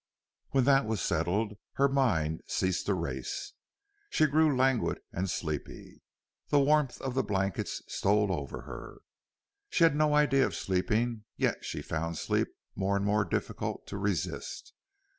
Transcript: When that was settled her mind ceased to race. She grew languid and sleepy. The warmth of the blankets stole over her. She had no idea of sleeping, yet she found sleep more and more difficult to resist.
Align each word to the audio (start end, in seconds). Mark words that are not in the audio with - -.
When 0.49 0.63
that 0.63 0.87
was 0.87 0.99
settled 0.99 1.57
her 1.73 1.87
mind 1.87 2.41
ceased 2.47 2.87
to 2.87 2.95
race. 2.95 3.53
She 4.09 4.25
grew 4.25 4.57
languid 4.57 4.99
and 5.13 5.29
sleepy. 5.29 6.01
The 6.49 6.59
warmth 6.59 6.99
of 7.01 7.13
the 7.13 7.21
blankets 7.21 7.83
stole 7.87 8.31
over 8.33 8.61
her. 8.61 9.01
She 9.69 9.83
had 9.83 9.95
no 9.95 10.15
idea 10.15 10.43
of 10.47 10.55
sleeping, 10.55 11.25
yet 11.37 11.63
she 11.63 11.83
found 11.83 12.17
sleep 12.17 12.47
more 12.75 12.97
and 12.97 13.05
more 13.05 13.23
difficult 13.23 13.85
to 13.89 13.97
resist. 13.99 14.73